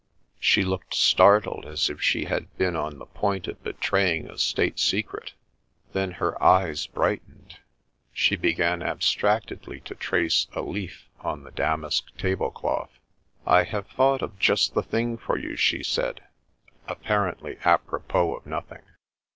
She 0.39 0.63
looked 0.63 0.95
startled, 0.95 1.63
as 1.67 1.87
if 1.87 2.01
she 2.01 2.25
had 2.25 2.57
been 2.57 2.75
on 2.75 2.97
the 2.97 3.05
point 3.05 3.47
of 3.47 3.61
betraying 3.61 4.27
a 4.27 4.39
state 4.39 4.79
secret; 4.79 5.33
then 5.93 6.13
her 6.13 6.41
eyes 6.43 6.87
brightened; 6.87 7.59
she 8.11 8.35
began 8.35 8.81
abstractedly 8.81 9.79
to 9.81 9.93
trace 9.93 10.47
a 10.55 10.61
leaf 10.61 11.07
on 11.19 11.43
the 11.43 11.51
damask 11.51 12.05
tablecloth." 12.17 12.97
I 13.45 13.61
have 13.61 13.85
thought 13.89 14.23
of 14.23 14.39
just 14.39 14.73
the 14.73 14.81
thing 14.81 15.19
for 15.19 15.37
you," 15.37 15.55
she 15.55 15.83
said, 15.83 16.21
apparently 16.87 17.59
apropos 17.63 18.33
of 18.37 18.47
nothing. 18.47 18.81